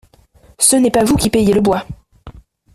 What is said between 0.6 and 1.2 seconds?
n’est pas vous